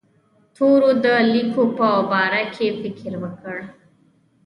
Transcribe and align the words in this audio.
تورو 0.55 0.89
د 1.03 1.05
لیکلو 1.33 1.63
په 1.77 1.87
باره 2.11 2.43
کې 2.55 2.67
فکر 2.81 3.11
وکړ. 3.23 3.57